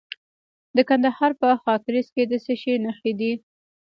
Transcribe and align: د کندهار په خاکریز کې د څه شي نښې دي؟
د 0.75 0.77
کندهار 0.89 1.31
په 1.41 1.47
خاکریز 1.63 2.07
کې 2.15 2.23
د 2.31 2.33
څه 2.45 2.53
شي 2.61 2.73
نښې 2.85 3.11
دي؟ 3.19 3.31